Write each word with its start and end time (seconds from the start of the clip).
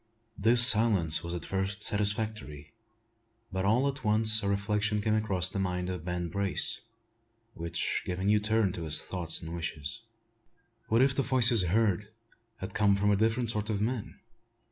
This 0.35 0.65
silence 0.65 1.21
was 1.23 1.35
at 1.35 1.45
first 1.45 1.83
satisfactory; 1.83 2.73
but 3.51 3.65
all 3.65 3.87
at 3.87 4.03
once 4.03 4.41
a 4.41 4.49
reflection 4.49 4.99
came 4.99 5.13
across 5.13 5.47
the 5.47 5.59
mind 5.59 5.91
of 5.91 6.03
Ben 6.03 6.27
Brace, 6.27 6.81
which 7.53 8.01
gave 8.03 8.19
a 8.19 8.23
new 8.23 8.39
turn 8.39 8.71
to 8.71 8.85
his 8.85 8.99
thoughts 8.99 9.43
and 9.43 9.53
wishes. 9.53 10.01
What 10.87 11.03
if 11.03 11.13
the 11.13 11.21
voices 11.21 11.61
heard 11.65 12.11
had 12.57 12.73
come 12.73 12.95
from 12.95 13.11
a 13.11 13.15
different 13.15 13.51
sort 13.51 13.69
of 13.69 13.79
men? 13.79 14.19